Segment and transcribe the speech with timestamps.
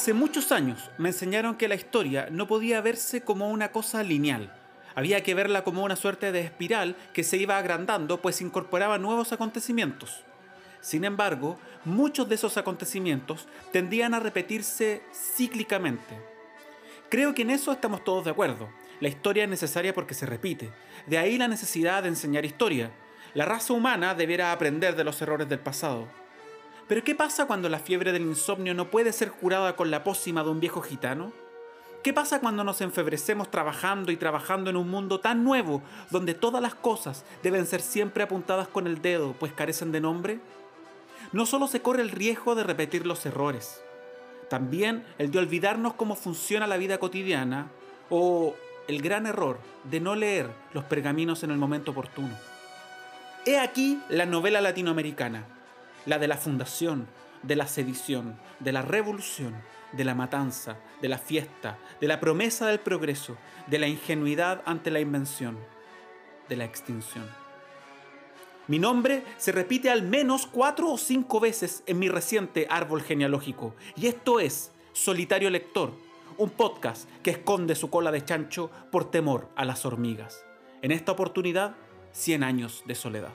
[0.00, 4.50] Hace muchos años me enseñaron que la historia no podía verse como una cosa lineal.
[4.94, 9.30] Había que verla como una suerte de espiral que se iba agrandando pues incorporaba nuevos
[9.32, 10.22] acontecimientos.
[10.80, 16.18] Sin embargo, muchos de esos acontecimientos tendían a repetirse cíclicamente.
[17.10, 18.70] Creo que en eso estamos todos de acuerdo.
[19.00, 20.70] La historia es necesaria porque se repite.
[21.08, 22.90] De ahí la necesidad de enseñar historia.
[23.34, 26.08] La raza humana debiera aprender de los errores del pasado.
[26.90, 30.42] Pero ¿qué pasa cuando la fiebre del insomnio no puede ser curada con la pócima
[30.42, 31.32] de un viejo gitano?
[32.02, 36.60] ¿Qué pasa cuando nos enfebrecemos trabajando y trabajando en un mundo tan nuevo donde todas
[36.60, 40.40] las cosas deben ser siempre apuntadas con el dedo pues carecen de nombre?
[41.32, 43.80] No solo se corre el riesgo de repetir los errores,
[44.48, 47.70] también el de olvidarnos cómo funciona la vida cotidiana
[48.08, 48.56] o
[48.88, 52.36] el gran error de no leer los pergaminos en el momento oportuno.
[53.46, 55.46] He aquí la novela latinoamericana,
[56.06, 57.06] la de la fundación,
[57.42, 59.54] de la sedición, de la revolución,
[59.92, 64.90] de la matanza, de la fiesta, de la promesa del progreso, de la ingenuidad ante
[64.90, 65.58] la invención,
[66.48, 67.24] de la extinción.
[68.68, 73.74] Mi nombre se repite al menos cuatro o cinco veces en mi reciente árbol genealógico,
[73.96, 75.92] y esto es Solitario Lector,
[76.38, 80.44] un podcast que esconde su cola de chancho por temor a las hormigas.
[80.82, 81.74] En esta oportunidad,
[82.12, 83.32] 100 años de soledad.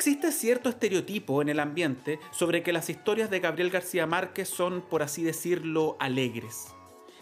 [0.00, 4.80] Existe cierto estereotipo en el ambiente sobre que las historias de Gabriel García Márquez son,
[4.80, 6.68] por así decirlo, alegres.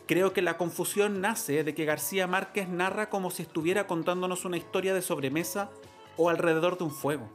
[0.06, 4.58] Creo que la confusión nace de que García Márquez narra como si estuviera contándonos una
[4.58, 5.70] historia de sobremesa
[6.16, 7.28] o alrededor de un fuego.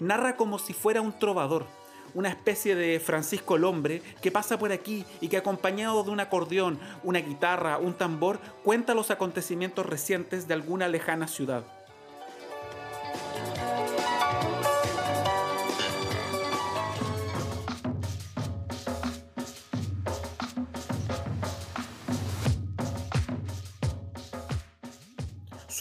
[0.00, 1.66] Narra como si fuera un trovador,
[2.12, 6.18] una especie de Francisco el Hombre que pasa por aquí y que acompañado de un
[6.18, 11.64] acordeón, una guitarra, un tambor, cuenta los acontecimientos recientes de alguna lejana ciudad.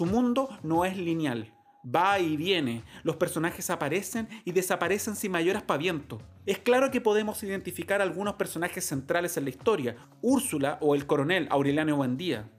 [0.04, 1.54] Su mundo no es lineal.
[1.84, 6.20] Va y viene, los personajes aparecen y desaparecen sin mayor aspaviento.
[6.46, 11.48] Es claro que podemos identificar algunos personajes centrales en la historia, Úrsula o el coronel
[11.50, 12.52] Aureliano Buendía.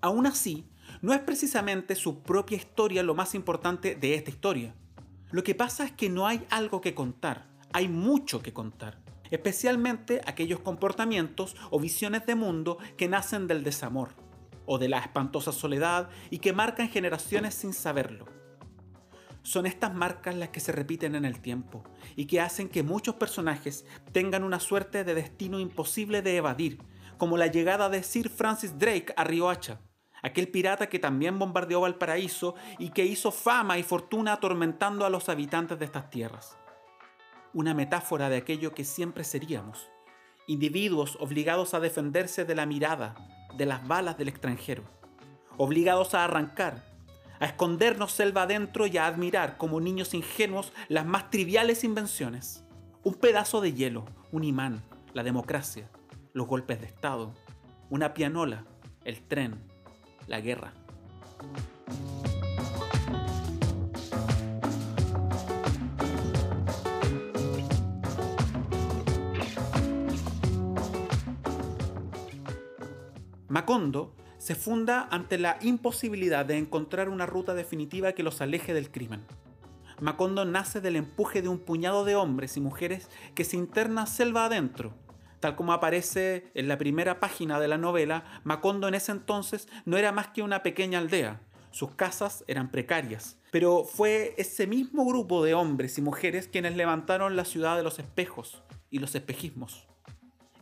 [0.00, 0.70] Aún así,
[1.02, 4.76] no es precisamente su propia historia lo más importante de esta historia.
[5.32, 9.00] Lo que pasa es que no hay algo que contar, hay mucho que contar,
[9.32, 14.23] especialmente aquellos comportamientos o visiones de mundo que nacen del desamor
[14.66, 18.26] o de la espantosa soledad y que marcan generaciones sin saberlo.
[19.42, 21.84] Son estas marcas las que se repiten en el tiempo
[22.16, 26.78] y que hacen que muchos personajes tengan una suerte de destino imposible de evadir,
[27.18, 29.80] como la llegada de Sir Francis Drake a Riohacha,
[30.22, 35.28] aquel pirata que también bombardeó Valparaíso y que hizo fama y fortuna atormentando a los
[35.28, 36.56] habitantes de estas tierras.
[37.52, 39.90] Una metáfora de aquello que siempre seríamos,
[40.46, 43.14] individuos obligados a defenderse de la mirada,
[43.56, 44.82] de las balas del extranjero,
[45.56, 46.84] obligados a arrancar,
[47.40, 52.64] a escondernos selva adentro y a admirar como niños ingenuos las más triviales invenciones.
[53.02, 54.82] Un pedazo de hielo, un imán,
[55.12, 55.90] la democracia,
[56.32, 57.34] los golpes de Estado,
[57.90, 58.64] una pianola,
[59.04, 59.60] el tren,
[60.26, 60.72] la guerra.
[73.54, 78.90] Macondo se funda ante la imposibilidad de encontrar una ruta definitiva que los aleje del
[78.90, 79.24] crimen.
[80.00, 84.46] Macondo nace del empuje de un puñado de hombres y mujeres que se internan selva
[84.46, 84.92] adentro.
[85.38, 89.98] Tal como aparece en la primera página de la novela, Macondo en ese entonces no
[89.98, 91.40] era más que una pequeña aldea.
[91.70, 97.36] Sus casas eran precarias, pero fue ese mismo grupo de hombres y mujeres quienes levantaron
[97.36, 99.86] la ciudad de los espejos y los espejismos.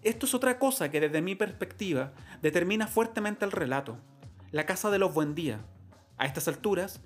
[0.02, 3.98] Esto es otra cosa que desde mi perspectiva determina fuertemente el relato.
[4.50, 5.60] La casa de los Buendía.
[6.18, 7.00] A estas alturas,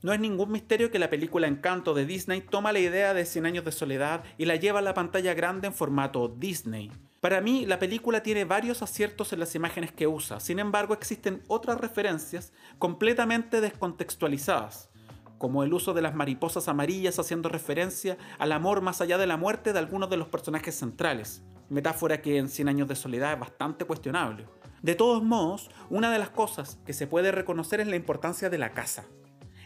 [0.00, 3.44] no es ningún misterio que la película Encanto de Disney toma la idea de 100
[3.44, 6.90] años de soledad y la lleva a la pantalla grande en formato Disney.
[7.20, 11.42] Para mí, la película tiene varios aciertos en las imágenes que usa, sin embargo existen
[11.48, 14.88] otras referencias completamente descontextualizadas,
[15.38, 19.36] como el uso de las mariposas amarillas haciendo referencia al amor más allá de la
[19.36, 23.40] muerte de algunos de los personajes centrales, metáfora que en 100 años de soledad es
[23.40, 24.46] bastante cuestionable.
[24.82, 28.58] De todos modos, una de las cosas que se puede reconocer es la importancia de
[28.58, 29.06] la casa.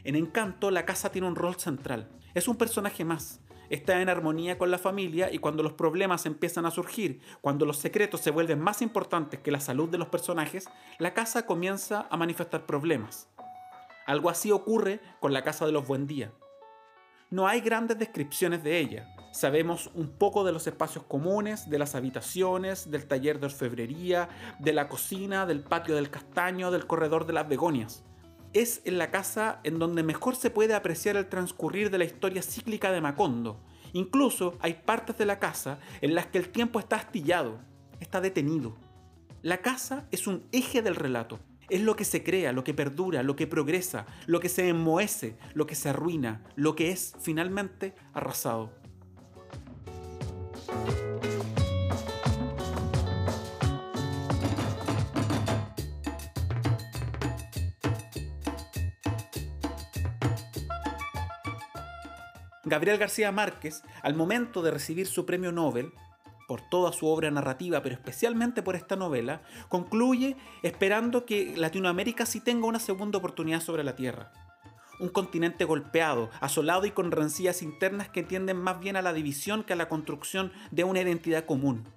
[0.04, 2.08] En Encanto, la casa tiene un rol central.
[2.34, 3.40] Es un personaje más.
[3.70, 7.78] está en armonía con la familia y cuando los problemas empiezan a surgir, cuando los
[7.78, 12.18] secretos se vuelven más importantes que la salud de los personajes, la casa comienza a
[12.18, 13.28] manifestar problemas.
[14.06, 16.32] Algo así ocurre con la casa de los Buendía.
[17.30, 19.08] No hay grandes descripciones de ella.
[19.32, 24.28] Sabemos un poco de los espacios comunes, de las habitaciones, del taller de orfebrería,
[24.58, 28.04] de la cocina, del patio del castaño, del corredor de las begonias
[28.52, 32.42] es en la casa en donde mejor se puede apreciar el transcurrir de la historia
[32.42, 33.60] cíclica de Macondo.
[33.92, 37.58] Incluso hay partes de la casa en las que el tiempo está astillado,
[38.00, 38.76] está detenido.
[39.42, 41.38] La casa es un eje del relato,
[41.72, 45.36] es lo que se crea, lo que perdura, lo que progresa, lo que se enmohece,
[45.54, 48.70] lo que se arruina, lo que es finalmente arrasado.
[62.64, 65.92] Gabriel García Márquez, al momento de recibir su premio Nobel,
[66.52, 69.40] por toda su obra narrativa, pero especialmente por esta novela,
[69.70, 74.30] concluye esperando que Latinoamérica sí tenga una segunda oportunidad sobre la Tierra.
[75.00, 79.64] Un continente golpeado, asolado y con rencillas internas que tienden más bien a la división
[79.64, 81.88] que a la construcción de una identidad común.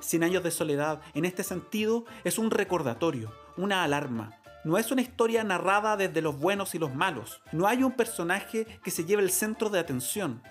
[0.00, 5.00] Cien años de soledad, en este sentido, es un recordatorio, una alarma, no es una
[5.00, 7.40] historia narrada desde los buenos y los malos.
[7.52, 10.42] No hay un personaje que se lleve el centro de atención.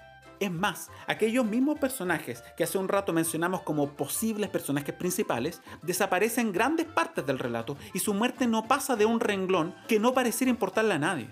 [0.43, 6.51] Es más, aquellos mismos personajes que hace un rato mencionamos como posibles personajes principales desaparecen
[6.51, 10.51] grandes partes del relato y su muerte no pasa de un renglón que no pareciera
[10.51, 11.29] importarle a nadie.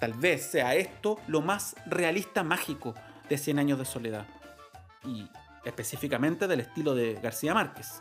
[0.00, 2.94] Tal vez sea esto lo más realista mágico
[3.28, 4.24] de Cien años de soledad
[5.04, 5.28] y
[5.66, 8.00] específicamente del estilo de García Márquez.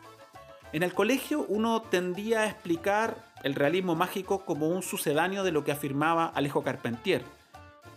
[0.71, 5.65] En el colegio uno tendía a explicar el realismo mágico como un sucedáneo de lo
[5.65, 7.25] que afirmaba Alejo Carpentier.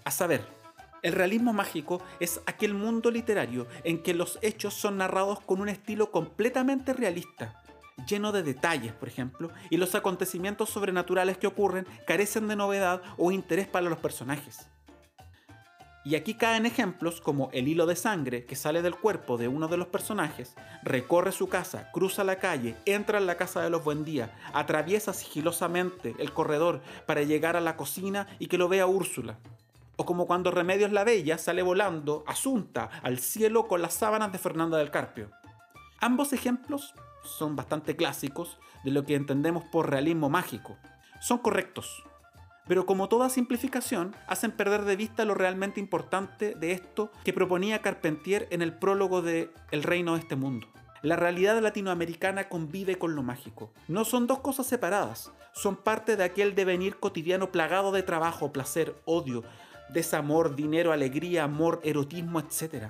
[0.03, 0.56] A saber,
[1.07, 5.69] el realismo mágico es aquel mundo literario en que los hechos son narrados con un
[5.69, 7.63] estilo completamente realista,
[8.09, 13.31] lleno de detalles, por ejemplo, y los acontecimientos sobrenaturales que ocurren carecen de novedad o
[13.31, 14.67] interés para los personajes.
[16.05, 19.69] Y aquí caen ejemplos como el hilo de sangre que sale del cuerpo de uno
[19.69, 23.85] de los personajes, recorre su casa, cruza la calle, entra en la casa de los
[23.85, 29.39] Buendía, atraviesa sigilosamente el corredor para llegar a la cocina y que lo vea Úrsula.
[29.97, 34.39] O como cuando Remedios la Bella sale volando, asunta, al cielo con las sábanas de
[34.39, 35.31] Fernanda del Carpio.
[36.01, 36.95] Ambos ejemplos
[37.25, 40.77] son bastante clásicos de lo que entendemos por realismo mágico.
[41.21, 42.05] Son correctos,
[42.69, 47.81] pero como toda simplificación, hacen perder de vista lo realmente importante de esto que proponía
[47.81, 50.67] Carpentier en el prólogo de El reino de este mundo.
[51.03, 53.73] La realidad latinoamericana convive con lo mágico.
[53.87, 58.97] No son dos cosas separadas, son parte de aquel devenir cotidiano plagado de trabajo, placer,
[59.05, 59.45] odio,
[59.89, 62.87] desamor, dinero, alegría, amor, erotismo, etc.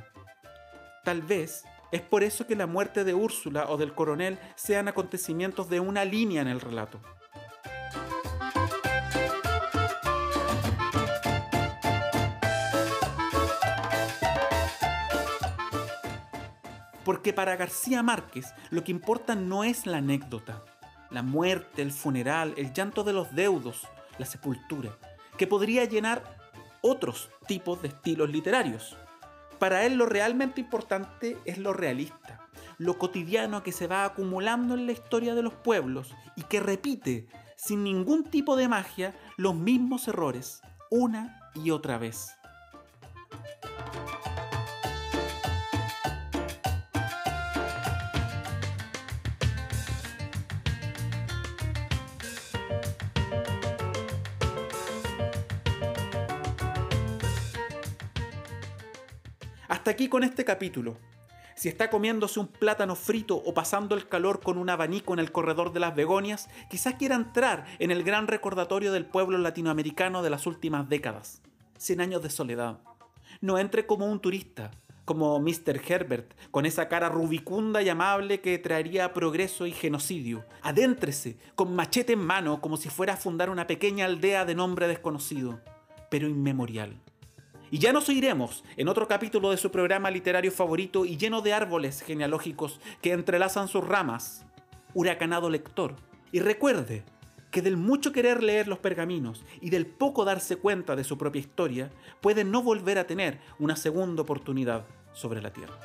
[1.05, 5.69] Tal vez es por eso que la muerte de Úrsula o del coronel sean acontecimientos
[5.69, 7.01] de una línea en el relato.
[17.05, 20.65] Porque para García Márquez lo que importa no es la anécdota,
[21.11, 23.87] la muerte, el funeral, el llanto de los deudos,
[24.19, 24.99] la sepultura,
[25.39, 26.36] que podría llenar
[26.87, 28.97] otros tipos de estilos literarios.
[29.59, 32.47] Para él lo realmente importante es lo realista,
[32.79, 37.27] lo cotidiano que se va acumulando en la historia de los pueblos y que repite,
[37.57, 42.36] sin ningún tipo de magia, los mismos errores, una y otra vez.
[59.69, 60.97] Hasta aquí con este capítulo.
[61.57, 65.33] Si está comiéndose un plátano frito o pasando el calor con un abanico en el
[65.33, 70.31] corredor de las begonias, quizás quiera entrar en el gran recordatorio del pueblo latinoamericano de
[70.31, 71.41] las últimas décadas.
[71.79, 72.79] 100 años de soledad.
[73.41, 74.71] No entre como un turista,
[75.07, 75.81] como Mr.
[75.89, 80.45] Herbert, con esa cara rubicunda y amable que traería progreso y genocidio.
[80.63, 84.89] Adéntrese, con machete en mano, como si fuera a fundar una pequeña aldea de nombre
[84.89, 85.61] desconocido,
[86.11, 87.01] pero inmemorial.
[87.71, 91.53] Y ya nos oiremos en otro capítulo de su programa literario favorito y lleno de
[91.53, 94.45] árboles genealógicos que entrelazan sus ramas.
[94.95, 95.97] Huracanado lector.
[96.31, 97.05] Y recuerde
[97.51, 101.41] que del mucho querer leer los pergaminos y del poco darse cuenta de su propia
[101.41, 105.79] historia, puede no volver a tener una segunda oportunidad sobre la Tierra.